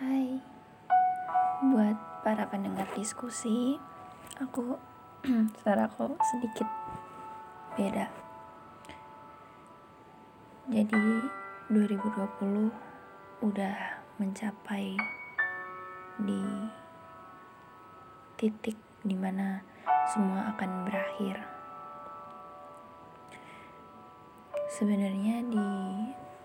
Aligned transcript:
Hai, 0.00 0.40
buat 1.60 2.24
para 2.24 2.48
pendengar 2.48 2.88
diskusi, 2.96 3.76
aku 4.40 4.80
suara 5.60 5.92
aku 5.92 6.16
sedikit 6.24 6.64
beda. 7.76 8.08
Jadi 10.72 11.04
2020 11.68 13.44
udah 13.44 13.76
mencapai 14.16 14.96
di 16.24 16.44
titik 18.40 18.80
di 19.04 19.20
mana 19.20 19.60
semua 20.08 20.48
akan 20.56 20.88
berakhir. 20.88 21.44
Sebenarnya 24.64 25.44
di 25.44 25.68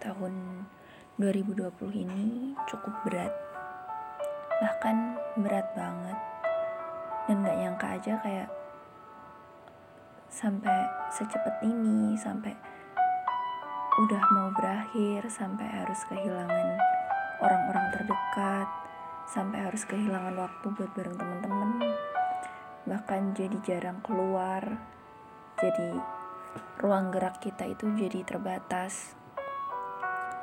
tahun 0.04 0.68
2020 1.16 1.72
ini 1.96 2.52
cukup 2.68 2.92
berat. 3.08 3.32
Bahkan 4.60 4.96
berat 5.40 5.68
banget. 5.72 6.18
Dan 7.24 7.40
gak 7.40 7.56
nyangka 7.56 7.88
aja 7.96 8.14
kayak 8.20 8.50
sampai 10.28 10.92
secepat 11.16 11.64
ini 11.64 12.20
sampai 12.20 12.52
udah 13.96 14.24
mau 14.36 14.52
berakhir 14.52 15.32
sampai 15.32 15.64
harus 15.64 16.04
kehilangan 16.12 16.76
orang-orang 17.40 17.88
terdekat 17.96 18.68
sampai 19.32 19.72
harus 19.72 19.88
kehilangan 19.88 20.36
waktu 20.36 20.68
buat 20.68 20.92
bareng 21.00 21.16
temen-temen. 21.16 21.96
Bahkan 22.92 23.22
jadi 23.40 23.58
jarang 23.64 24.04
keluar 24.04 24.68
jadi 25.56 25.96
ruang 26.84 27.16
gerak 27.16 27.40
kita 27.40 27.72
itu 27.72 27.88
jadi 27.96 28.28
terbatas. 28.28 29.16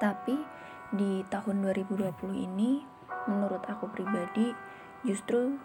Tapi 0.01 0.63
di 0.93 1.25
tahun 1.33 1.65
2020 1.65 2.13
ini 2.37 2.85
menurut 3.29 3.65
aku 3.65 3.89
pribadi 3.89 4.53
justru 5.03 5.57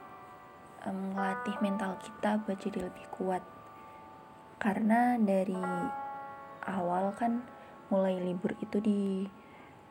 melatih 0.88 1.58
mental 1.59 2.00
kita 2.00 2.39
buat 2.47 2.58
jadi 2.58 2.88
lebih 2.88 3.06
kuat. 3.11 3.44
Karena 4.58 5.19
dari 5.19 5.59
awal 6.64 7.11
kan 7.16 7.44
mulai 7.92 8.19
libur 8.19 8.56
itu 8.59 8.80
di 8.80 9.28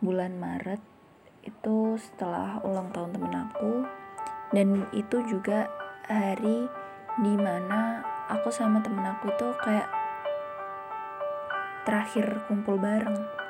bulan 0.00 0.36
Maret 0.36 0.80
itu 1.46 1.96
setelah 1.96 2.60
ulang 2.66 2.92
tahun 2.92 3.16
temen 3.16 3.32
aku 3.32 3.86
dan 4.52 4.84
itu 4.92 5.22
juga 5.24 5.70
hari 6.04 6.68
di 7.22 7.34
mana 7.38 8.04
aku 8.28 8.52
sama 8.52 8.82
temen 8.84 9.06
aku 9.06 9.32
itu 9.32 9.48
kayak 9.62 9.88
terakhir 11.86 12.44
kumpul 12.50 12.76
bareng 12.76 13.45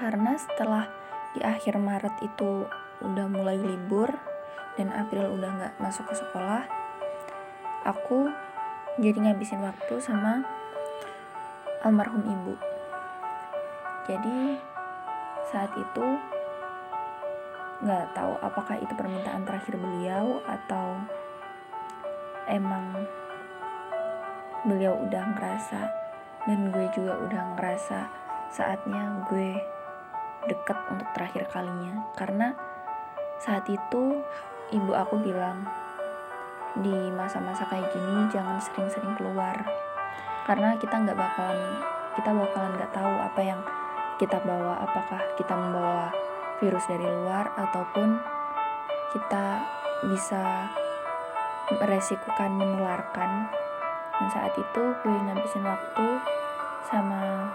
karena 0.00 0.32
setelah 0.40 0.88
di 1.36 1.44
akhir 1.44 1.76
Maret 1.76 2.16
itu 2.24 2.64
udah 3.04 3.26
mulai 3.28 3.60
libur 3.60 4.08
dan 4.80 4.88
April 4.96 5.36
udah 5.36 5.50
nggak 5.60 5.74
masuk 5.76 6.08
ke 6.08 6.16
sekolah 6.16 6.64
aku 7.84 8.28
jadi 9.00 9.16
ngabisin 9.16 9.64
waktu 9.64 9.96
sama 10.02 10.44
almarhum 11.80 12.20
ibu. 12.20 12.54
Jadi 14.04 14.60
saat 15.48 15.72
itu 15.72 16.06
nggak 17.80 18.12
tahu 18.12 18.36
apakah 18.44 18.76
itu 18.76 18.92
permintaan 18.92 19.48
terakhir 19.48 19.80
beliau 19.80 20.44
atau 20.44 21.00
emang 22.44 23.08
beliau 24.68 25.00
udah 25.00 25.32
ngerasa 25.32 25.80
dan 26.44 26.68
gue 26.68 26.86
juga 26.92 27.16
udah 27.24 27.56
ngerasa 27.56 27.98
saatnya 28.52 29.24
gue 29.32 29.56
deket 30.48 30.78
untuk 30.92 31.08
terakhir 31.12 31.48
kalinya. 31.52 32.08
Karena 32.16 32.54
saat 33.40 33.66
itu 33.68 34.20
ibu 34.70 34.92
aku 34.94 35.20
bilang 35.20 35.66
di 36.78 37.10
masa-masa 37.10 37.66
kayak 37.66 37.90
gini 37.90 38.30
jangan 38.30 38.60
sering-sering 38.62 39.16
keluar. 39.18 39.66
Karena 40.46 40.78
kita 40.78 40.96
nggak 40.96 41.18
bakalan 41.18 41.60
kita 42.18 42.30
bakalan 42.34 42.74
nggak 42.74 42.92
tahu 42.92 43.14
apa 43.22 43.40
yang 43.40 43.60
kita 44.18 44.36
bawa 44.42 44.82
apakah 44.84 45.22
kita 45.38 45.54
membawa 45.56 46.12
virus 46.60 46.84
dari 46.90 47.06
luar 47.06 47.54
ataupun 47.56 48.20
kita 49.16 49.64
bisa 50.10 50.68
meresikukan 51.70 52.50
menularkan. 52.52 53.48
Dan 54.20 54.28
saat 54.28 54.52
itu 54.52 54.82
gue 55.00 55.16
ngabisin 55.16 55.64
waktu 55.64 56.06
sama 56.92 57.48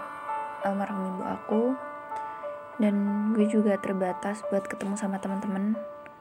almarhum 0.66 1.14
ibu 1.14 1.22
aku 1.22 1.62
dan 2.76 2.94
gue 3.32 3.46
juga 3.48 3.80
terbatas 3.80 4.44
buat 4.52 4.64
ketemu 4.68 4.94
sama 5.00 5.16
teman-teman 5.20 5.76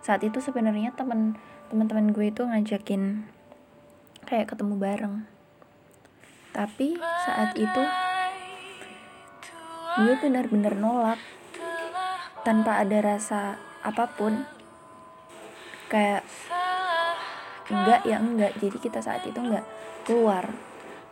saat 0.05 0.21
itu 0.21 0.37
sebenarnya 0.37 0.93
teman 0.93 1.33
teman-teman 1.73 2.13
gue 2.13 2.29
itu 2.29 2.45
ngajakin 2.45 3.25
kayak 4.29 4.53
ketemu 4.53 4.77
bareng. 4.77 5.15
Tapi 6.53 6.93
saat 7.01 7.57
itu 7.57 7.83
gue 9.97 10.13
benar-benar 10.21 10.77
nolak. 10.77 11.17
Tanpa 12.45 12.85
ada 12.85 13.01
rasa 13.01 13.57
apa 13.81 14.05
pun. 14.13 14.45
Kayak 15.89 16.21
enggak 17.65 18.05
ya 18.05 18.21
enggak. 18.21 18.53
Jadi 18.61 18.77
kita 18.77 19.01
saat 19.01 19.25
itu 19.25 19.41
enggak 19.41 19.65
keluar. 20.05 20.53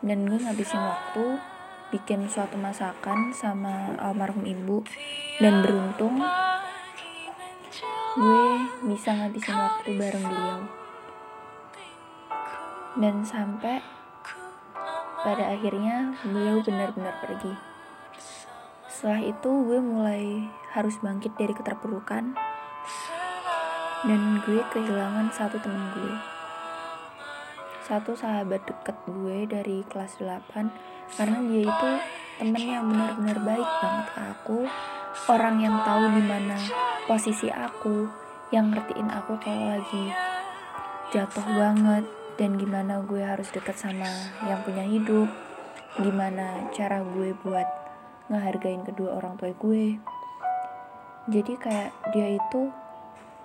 Dan 0.06 0.30
gue 0.30 0.38
ngabisin 0.38 0.78
waktu 0.78 1.42
bikin 1.94 2.26
suatu 2.26 2.58
masakan 2.58 3.30
sama 3.30 3.94
almarhum 4.02 4.42
ibu. 4.42 4.82
Dan 5.38 5.62
beruntung 5.62 6.18
gue 8.18 8.46
bisa 8.90 9.14
ngabisin 9.14 9.54
waktu 9.54 9.90
bareng 9.94 10.26
beliau. 10.26 10.62
Dan 12.98 13.22
sampai 13.22 13.86
pada 15.22 15.54
akhirnya 15.54 16.18
beliau 16.26 16.66
benar-benar 16.66 17.22
pergi. 17.22 17.54
Setelah 18.90 19.22
itu 19.22 19.50
gue 19.70 19.78
mulai 19.78 20.50
harus 20.74 20.98
bangkit 20.98 21.38
dari 21.38 21.54
keterpurukan. 21.54 22.34
Dan 24.04 24.22
gue 24.42 24.60
kehilangan 24.74 25.30
satu 25.32 25.62
temen 25.62 25.94
gue 25.94 26.33
satu 27.94 28.18
sahabat 28.18 28.66
deket 28.66 28.98
gue 29.06 29.46
dari 29.46 29.86
kelas 29.86 30.18
8 30.18 31.14
karena 31.14 31.38
dia 31.46 31.62
itu 31.70 31.90
temen 32.42 32.66
yang 32.66 32.90
benar-benar 32.90 33.38
baik 33.46 33.70
banget 33.86 34.08
ke 34.10 34.22
aku. 34.34 34.60
Orang 35.30 35.62
yang 35.62 35.78
tahu 35.86 36.10
di 36.18 36.24
mana 36.26 36.58
posisi 37.06 37.54
aku 37.54 38.10
yang 38.50 38.74
ngertiin 38.74 39.14
aku 39.14 39.38
kalau 39.38 39.78
lagi 39.78 40.10
jatuh 41.14 41.46
banget 41.54 42.02
dan 42.42 42.58
gimana 42.58 42.98
gue 43.06 43.22
harus 43.22 43.54
deket 43.54 43.78
sama 43.78 44.10
yang 44.50 44.58
punya 44.66 44.82
hidup 44.82 45.30
gimana 46.02 46.66
cara 46.74 47.06
gue 47.06 47.38
buat 47.46 47.70
ngehargain 48.34 48.82
kedua 48.90 49.22
orang 49.22 49.38
tua 49.38 49.54
gue. 49.54 50.02
Jadi 51.30 51.54
kayak 51.62 51.94
dia 52.10 52.42
itu 52.42 52.74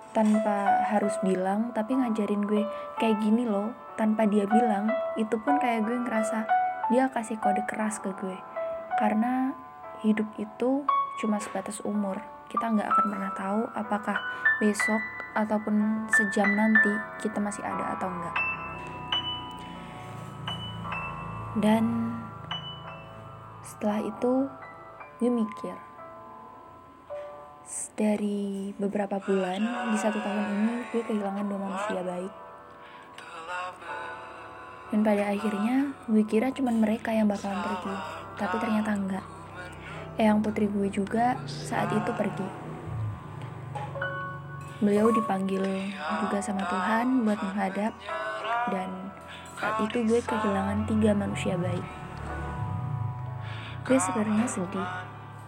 tanpa 0.09 0.85
harus 0.89 1.13
bilang 1.21 1.69
tapi 1.73 1.93
ngajarin 1.93 2.43
gue 2.45 2.65
kayak 2.97 3.21
gini 3.21 3.45
loh 3.45 3.69
tanpa 3.93 4.25
dia 4.25 4.49
bilang 4.49 4.89
itu 5.19 5.37
pun 5.43 5.61
kayak 5.61 5.85
gue 5.85 5.97
ngerasa 6.01 6.49
dia 6.89 7.05
kasih 7.13 7.37
kode 7.37 7.61
keras 7.69 8.01
ke 8.01 8.09
gue. 8.17 8.37
Karena 8.97 9.53
hidup 10.01 10.25
itu 10.41 10.83
cuma 11.21 11.37
sebatas 11.37 11.79
umur. 11.85 12.17
Kita 12.49 12.65
nggak 12.73 12.89
akan 12.89 13.05
pernah 13.13 13.31
tahu 13.37 13.61
apakah 13.77 14.17
besok 14.57 15.01
ataupun 15.37 16.09
sejam 16.09 16.49
nanti 16.57 16.89
kita 17.21 17.37
masih 17.37 17.61
ada 17.61 17.93
atau 17.93 18.09
enggak 18.09 18.35
dan 21.57 22.13
setelah 23.65 24.05
itu 24.05 24.45
gue 25.19 25.31
mikir 25.33 25.75
dari 27.93 28.73
beberapa 28.77 29.21
bulan 29.21 29.61
di 29.93 29.97
satu 29.99 30.17
tahun 30.17 30.45
ini 30.49 30.73
gue 30.89 31.01
kehilangan 31.05 31.45
dua 31.45 31.59
manusia 31.59 32.01
baik 32.01 32.33
dan 34.89 35.05
pada 35.05 35.23
akhirnya 35.29 35.93
gue 36.09 36.23
kira 36.25 36.49
cuman 36.49 36.81
mereka 36.81 37.13
yang 37.13 37.29
bakalan 37.29 37.61
pergi, 37.61 37.93
tapi 38.41 38.55
ternyata 38.57 38.91
enggak. 38.97 39.25
Eyang 40.17 40.41
putri 40.41 40.65
gue 40.65 40.89
juga 40.89 41.37
saat 41.45 41.93
itu 41.93 42.11
pergi. 42.17 42.49
Beliau 44.81 45.13
dipanggil 45.13 45.61
juga 46.25 46.37
sama 46.41 46.65
Tuhan 46.65 47.21
buat 47.21 47.37
menghadap 47.37 47.93
dan 48.73 48.89
saat 49.61 49.77
itu 49.85 50.09
gue 50.09 50.19
kehilangan 50.25 50.89
tiga 50.89 51.13
manusia 51.13 51.53
baik. 51.53 51.85
Gue 53.85 53.97
sebenarnya 54.01 54.49
sedih, 54.49 54.89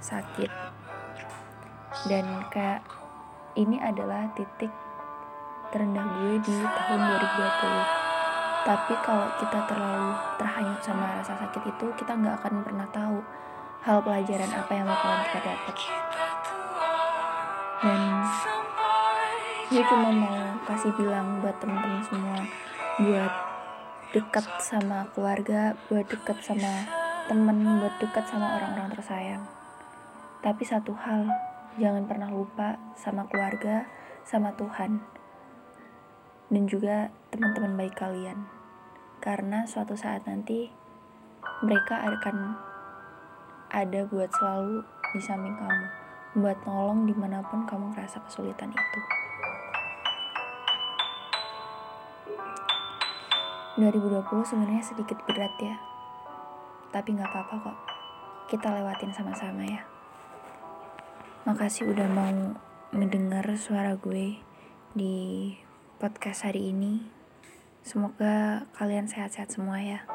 sakit, 0.06 0.52
dan 2.10 2.26
kayak 2.50 2.82
ini 3.60 3.78
adalah 3.78 4.30
titik 4.34 4.72
terendah 5.70 6.04
gue 6.04 6.40
di 6.42 6.56
tahun 6.64 7.00
2020 7.00 8.12
tapi 8.62 8.94
kalau 9.02 9.26
kita 9.42 9.60
terlalu 9.66 10.14
terhanyut 10.38 10.80
sama 10.86 11.18
rasa 11.18 11.34
sakit 11.34 11.66
itu 11.66 11.86
kita 11.98 12.14
nggak 12.14 12.46
akan 12.46 12.62
pernah 12.62 12.86
tahu 12.94 13.18
hal 13.82 13.98
pelajaran 14.06 14.52
apa 14.54 14.72
yang 14.78 14.86
bakalan 14.86 15.22
kita 15.26 15.40
dapat. 15.42 15.76
Dan 17.82 18.02
gue 19.74 19.84
cuma 19.90 20.10
mau 20.14 20.38
kasih 20.70 20.94
bilang 20.94 21.42
buat 21.42 21.58
temen-temen 21.58 22.02
semua 22.06 22.38
buat 23.02 23.34
dekat 24.14 24.46
sama 24.62 25.10
keluarga 25.16 25.74
buat 25.90 26.06
dekat 26.06 26.38
sama 26.46 26.86
temen 27.26 27.82
buat 27.82 27.98
dekat 27.98 28.30
sama 28.30 28.62
orang-orang 28.62 28.94
tersayang. 28.94 29.44
Tapi 30.46 30.62
satu 30.62 30.94
hal 30.94 31.26
jangan 31.80 32.04
pernah 32.04 32.28
lupa 32.28 32.76
sama 33.00 33.24
keluarga 33.32 33.88
sama 34.28 34.52
Tuhan 34.60 35.00
dan 36.52 36.64
juga 36.68 37.14
teman-teman 37.32 37.80
baik 37.80 37.96
kalian. 37.96 38.44
Karena 39.24 39.64
suatu 39.64 39.96
saat 39.96 40.28
nanti 40.28 40.68
mereka 41.64 42.02
akan 42.04 42.58
ada 43.72 44.04
buat 44.10 44.28
selalu 44.36 44.84
di 45.16 45.20
samping 45.24 45.56
kamu 45.56 45.88
buat 46.32 46.58
nolong 46.64 47.08
di 47.08 47.16
mana 47.16 47.44
pun 47.44 47.64
kamu 47.68 47.92
ngerasa 47.96 48.24
kesulitan 48.28 48.72
itu. 48.72 49.00
2020 53.80 54.28
sebenarnya 54.44 54.84
sedikit 54.84 55.18
berat 55.24 55.56
ya 55.64 55.80
tapi 56.92 57.16
nggak 57.16 57.32
apa-apa 57.32 57.56
kok. 57.72 57.78
Kita 58.52 58.68
lewatin 58.68 59.16
sama-sama 59.16 59.64
ya 59.64 59.91
makasih 61.42 61.90
udah 61.90 62.06
mau 62.06 62.54
mendengar 62.94 63.42
suara 63.58 63.98
gue 63.98 64.38
di 64.94 65.16
podcast 65.98 66.46
hari 66.46 66.70
ini. 66.70 67.02
Semoga 67.82 68.70
kalian 68.78 69.10
sehat-sehat 69.10 69.50
semua 69.50 69.82
ya. 69.82 70.06